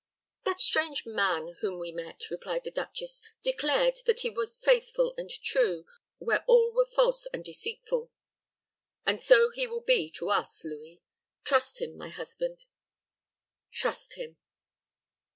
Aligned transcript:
"That 0.45 0.59
strange 0.59 1.05
man 1.05 1.57
whom 1.61 1.77
we 1.77 1.91
met," 1.91 2.31
replied 2.31 2.63
the 2.63 2.71
duchess, 2.71 3.21
"declared 3.43 3.97
that 4.07 4.21
he 4.21 4.31
was 4.31 4.55
faithful 4.55 5.13
and 5.15 5.29
true, 5.29 5.85
where 6.17 6.43
all 6.47 6.71
were 6.73 6.87
false 6.87 7.27
and 7.27 7.45
deceitful; 7.45 8.09
and 9.05 9.21
so 9.21 9.51
he 9.51 9.67
will 9.67 9.81
be 9.81 10.09
to 10.15 10.31
us, 10.31 10.65
Louis. 10.65 11.03
Trust 11.43 11.79
him, 11.79 11.97
my 11.99 12.09
husband 12.09 12.65
trust 13.71 14.13
him." 14.13 14.37